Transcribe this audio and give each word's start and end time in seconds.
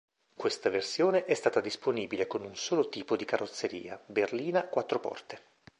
Questa 0.35 0.71
versione 0.71 1.25
è 1.25 1.35
stata 1.35 1.59
disponibile 1.61 2.25
con 2.25 2.41
un 2.41 2.55
solo 2.55 2.89
tipo 2.89 3.15
di 3.15 3.23
carrozzeria, 3.23 4.01
berlina 4.03 4.63
quattro 4.63 4.99
porte. 4.99 5.39